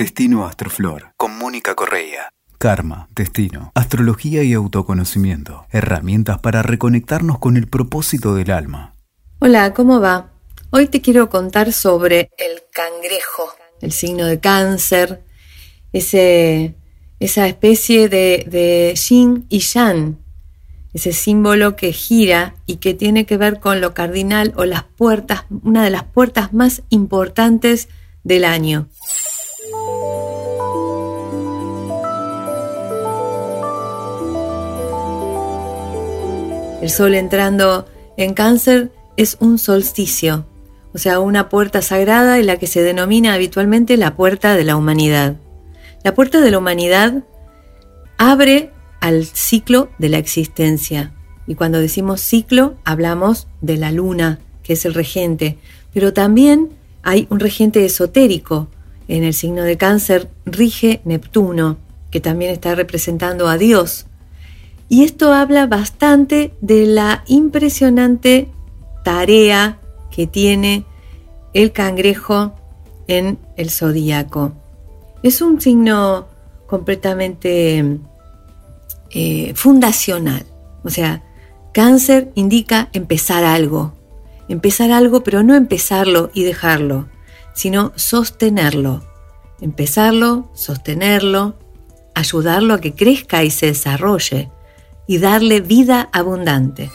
[0.00, 2.30] Destino Astroflor con Mónica Correa.
[2.56, 5.66] Karma, destino, astrología y autoconocimiento.
[5.68, 8.94] Herramientas para reconectarnos con el propósito del alma.
[9.40, 10.30] Hola, ¿cómo va?
[10.70, 13.52] Hoy te quiero contar sobre el cangrejo,
[13.82, 15.22] el signo de cáncer,
[15.92, 16.76] ese,
[17.18, 20.16] esa especie de, de yin y yang,
[20.94, 25.44] ese símbolo que gira y que tiene que ver con lo cardinal o las puertas,
[25.62, 27.90] una de las puertas más importantes
[28.24, 28.88] del año.
[36.80, 40.46] El sol entrando en cáncer es un solsticio,
[40.94, 44.76] o sea, una puerta sagrada en la que se denomina habitualmente la puerta de la
[44.76, 45.36] humanidad.
[46.04, 47.22] La puerta de la humanidad
[48.16, 48.70] abre
[49.00, 51.12] al ciclo de la existencia.
[51.46, 55.58] Y cuando decimos ciclo, hablamos de la luna, que es el regente,
[55.92, 56.70] pero también
[57.02, 58.68] hay un regente esotérico.
[59.08, 61.78] En el signo de cáncer rige Neptuno,
[62.10, 64.06] que también está representando a Dios.
[64.90, 68.48] Y esto habla bastante de la impresionante
[69.04, 69.78] tarea
[70.10, 70.84] que tiene
[71.54, 72.56] el cangrejo
[73.06, 74.52] en el zodíaco.
[75.22, 76.26] Es un signo
[76.66, 78.00] completamente
[79.10, 80.44] eh, fundacional.
[80.82, 81.22] O sea,
[81.72, 83.94] cáncer indica empezar algo.
[84.48, 87.08] Empezar algo, pero no empezarlo y dejarlo,
[87.54, 89.04] sino sostenerlo.
[89.60, 91.54] Empezarlo, sostenerlo,
[92.16, 94.50] ayudarlo a que crezca y se desarrolle
[95.10, 96.88] y darle vida abundante.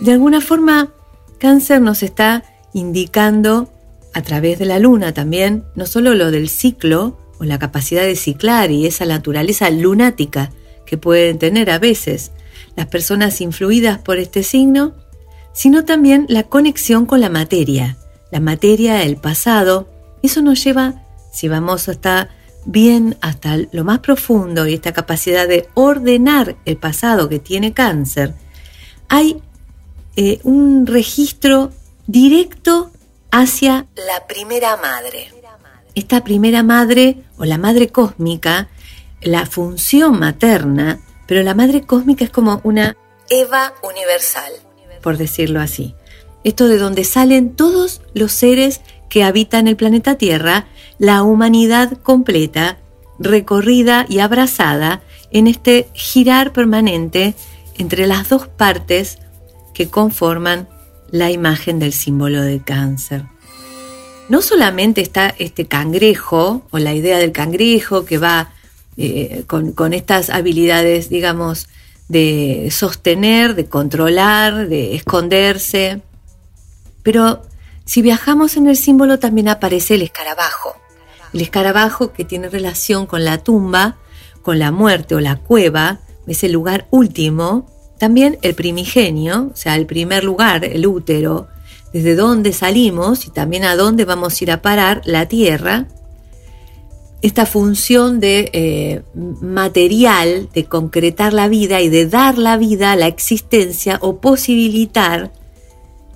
[0.00, 0.92] De alguna forma,
[1.38, 3.72] cáncer nos está indicando
[4.12, 8.14] a través de la luna también, no solo lo del ciclo o la capacidad de
[8.14, 10.52] ciclar y esa naturaleza lunática
[10.84, 12.30] que pueden tener a veces
[12.76, 14.92] las personas influidas por este signo,
[15.54, 17.96] sino también la conexión con la materia,
[18.30, 19.88] la materia, el pasado.
[20.22, 22.28] Eso nos lleva, si vamos hasta
[22.66, 28.34] bien hasta lo más profundo y esta capacidad de ordenar el pasado que tiene cáncer,
[29.08, 29.40] hay
[30.16, 31.72] eh, un registro
[32.06, 32.90] directo
[33.30, 35.32] hacia la primera madre.
[35.94, 38.68] Esta primera madre o la madre cósmica,
[39.22, 42.96] la función materna, pero la madre cósmica es como una
[43.30, 44.52] Eva universal,
[45.02, 45.94] por decirlo así.
[46.44, 50.66] Esto de donde salen todos los seres que habitan el planeta Tierra
[50.98, 52.78] la humanidad completa,
[53.18, 57.34] recorrida y abrazada en este girar permanente
[57.78, 59.18] entre las dos partes
[59.74, 60.68] que conforman
[61.10, 63.24] la imagen del símbolo de cáncer.
[64.28, 68.50] No solamente está este cangrejo o la idea del cangrejo que va
[68.96, 71.68] eh, con, con estas habilidades, digamos,
[72.08, 76.00] de sostener, de controlar, de esconderse,
[77.02, 77.42] pero
[77.86, 80.74] si viajamos en el símbolo también aparece el escarabajo.
[81.32, 83.96] El escarabajo que tiene relación con la tumba,
[84.42, 87.70] con la muerte o la cueva, es el lugar último.
[87.96, 91.46] También el primigenio, o sea, el primer lugar, el útero,
[91.92, 95.86] desde dónde salimos y también a dónde vamos a ir a parar, la tierra.
[97.22, 102.96] Esta función de eh, material, de concretar la vida y de dar la vida a
[102.96, 105.30] la existencia o posibilitar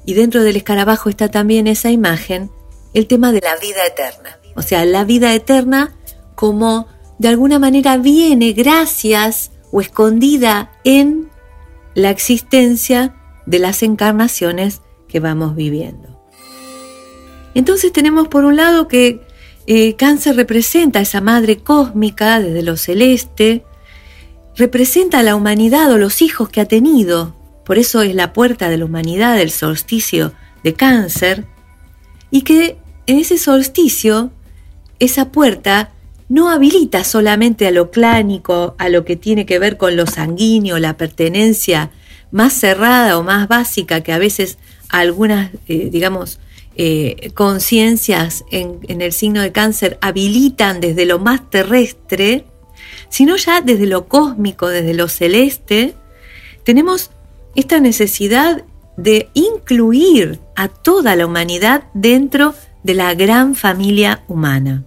[0.04, 2.50] y dentro del escarabajo está también esa imagen,
[2.94, 4.38] el tema de la vida eterna.
[4.56, 5.96] O sea, la vida eterna
[6.34, 6.86] como
[7.18, 11.30] de alguna manera viene gracias o escondida en
[11.94, 13.14] la existencia
[13.46, 16.20] de las encarnaciones que vamos viviendo.
[17.54, 19.20] Entonces tenemos por un lado que
[19.66, 23.64] eh, Cáncer representa a esa madre cósmica desde lo celeste,
[24.56, 27.36] representa a la humanidad o los hijos que ha tenido,
[27.70, 30.32] por eso es la puerta de la humanidad del solsticio
[30.64, 31.44] de cáncer,
[32.32, 32.76] y que
[33.06, 34.32] en ese solsticio,
[34.98, 35.92] esa puerta
[36.28, 40.80] no habilita solamente a lo clánico, a lo que tiene que ver con lo sanguíneo,
[40.80, 41.92] la pertenencia
[42.32, 46.40] más cerrada o más básica que a veces algunas, eh, digamos,
[46.74, 52.46] eh, conciencias en, en el signo de cáncer habilitan desde lo más terrestre,
[53.10, 55.94] sino ya desde lo cósmico, desde lo celeste,
[56.64, 57.12] tenemos
[57.54, 58.64] esta necesidad
[58.96, 64.84] de incluir a toda la humanidad dentro de la gran familia humana.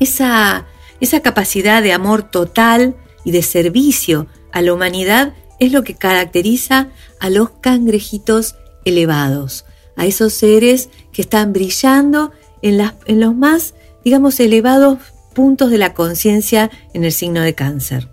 [0.00, 0.66] Esa,
[1.00, 6.88] esa capacidad de amor total y de servicio a la humanidad es lo que caracteriza
[7.20, 9.64] a los cangrejitos elevados,
[9.96, 13.74] a esos seres que están brillando en, las, en los más,
[14.04, 14.98] digamos, elevados
[15.34, 18.08] puntos de la conciencia en el signo de cáncer.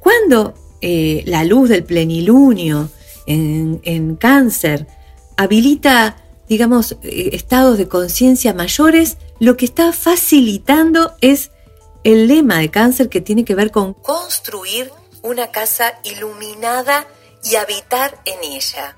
[0.00, 2.90] Cuando eh, la luz del plenilunio
[3.26, 4.86] en, cáncer
[5.36, 6.16] habilita,
[6.48, 11.50] digamos, eh, estados de conciencia mayores, lo que está facilitando es
[12.02, 14.90] el lema de cáncer que tiene que ver con construir
[15.22, 17.06] una casa iluminada
[17.44, 18.96] y habitar en ella.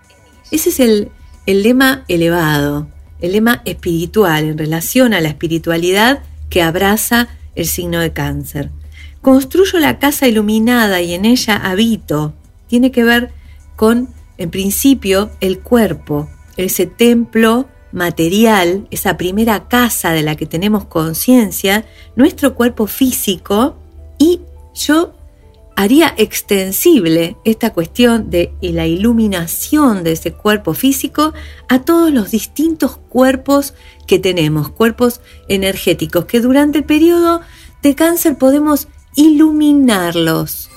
[0.51, 1.11] Ese es el,
[1.47, 2.89] el lema elevado,
[3.21, 8.71] el lema espiritual en relación a la espiritualidad que abraza el signo de cáncer.
[9.23, 12.35] Construyo la casa iluminada y en ella habito.
[12.67, 13.31] Tiene que ver
[13.77, 20.87] con, en principio, el cuerpo, ese templo material, esa primera casa de la que tenemos
[20.87, 21.85] conciencia,
[22.17, 23.77] nuestro cuerpo físico,
[24.19, 24.41] y
[24.75, 25.15] yo
[25.77, 31.33] haría extensible esta cuestión de la iluminación de ese cuerpo físico
[31.69, 33.75] a todos los distintos cuerpos
[34.09, 37.41] que tenemos, cuerpos energéticos, que durante el periodo
[37.83, 40.71] de cáncer podemos iluminarlos.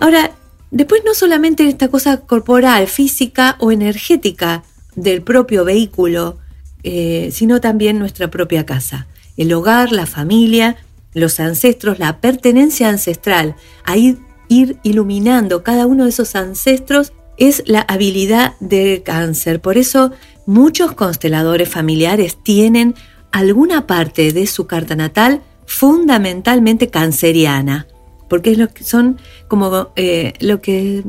[0.00, 0.32] Ahora,
[0.70, 4.62] después no solamente esta cosa corporal, física o energética
[4.94, 6.38] del propio vehículo,
[6.82, 9.06] eh, sino también nuestra propia casa,
[9.36, 10.76] el hogar, la familia,
[11.14, 14.18] los ancestros, la pertenencia ancestral, a ir,
[14.48, 19.60] ir iluminando cada uno de esos ancestros es la habilidad de cáncer.
[19.60, 20.12] Por eso
[20.46, 22.94] muchos consteladores familiares tienen
[23.32, 27.86] alguna parte de su carta natal fundamentalmente canceriana,
[28.28, 29.18] porque es lo que son
[29.48, 31.04] como eh, lo que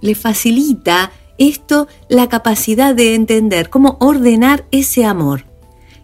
[0.00, 5.44] le facilita esto la capacidad de entender cómo ordenar ese amor,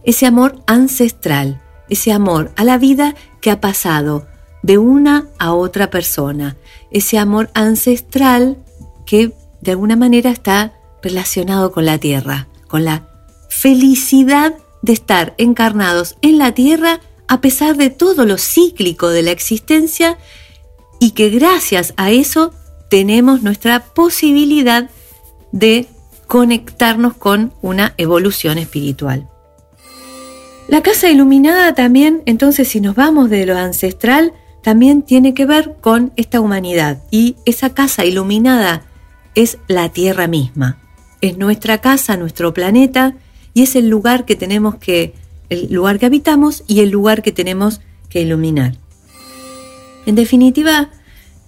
[0.05, 4.27] ese amor ancestral, ese amor a la vida que ha pasado
[4.63, 6.57] de una a otra persona,
[6.91, 8.59] ese amor ancestral
[9.07, 13.09] que de alguna manera está relacionado con la tierra, con la
[13.49, 19.31] felicidad de estar encarnados en la tierra a pesar de todo lo cíclico de la
[19.31, 20.19] existencia
[20.99, 22.53] y que gracias a eso
[22.91, 24.91] tenemos nuestra posibilidad
[25.53, 25.87] de
[26.27, 29.29] conectarnos con una evolución espiritual.
[30.69, 34.33] La casa iluminada también, entonces si nos vamos de lo ancestral,
[34.63, 38.83] también tiene que ver con esta humanidad y esa casa iluminada
[39.35, 40.79] es la Tierra misma.
[41.21, 43.15] Es nuestra casa, nuestro planeta
[43.55, 45.15] y es el lugar que tenemos que
[45.51, 48.75] el lugar que habitamos y el lugar que tenemos que iluminar.
[50.07, 50.91] En definitiva,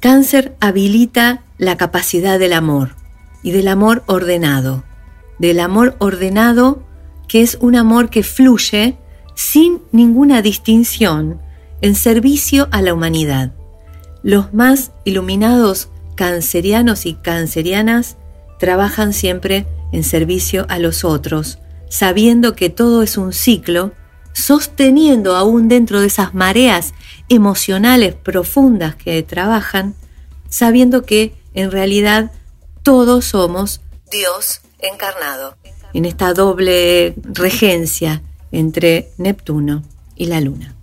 [0.00, 2.96] cáncer habilita la capacidad del amor
[3.42, 4.84] y del amor ordenado,
[5.38, 6.82] del amor ordenado
[7.28, 8.96] que es un amor que fluye
[9.34, 11.40] sin ninguna distinción
[11.80, 13.52] en servicio a la humanidad.
[14.22, 18.16] Los más iluminados cancerianos y cancerianas
[18.58, 21.58] trabajan siempre en servicio a los otros,
[21.90, 23.92] sabiendo que todo es un ciclo,
[24.32, 26.94] sosteniendo aún dentro de esas mareas
[27.28, 29.94] emocionales profundas que trabajan,
[30.48, 32.30] sabiendo que en realidad
[32.82, 35.56] todos somos Dios encarnado,
[35.92, 38.22] en esta doble regencia
[38.52, 39.82] entre Neptuno
[40.14, 40.74] y la Luna.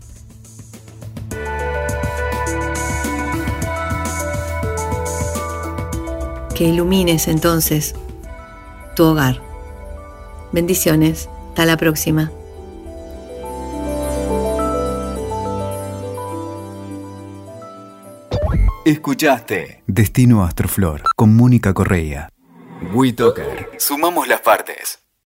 [6.53, 7.95] Que ilumines entonces
[8.95, 9.46] tu hogar.
[10.51, 11.29] Bendiciones.
[11.49, 12.31] Hasta la próxima.
[18.85, 22.29] Escuchaste Destino Astroflor con Mónica Correa.
[22.93, 23.71] WeToker.
[23.77, 25.06] Sumamos las partes.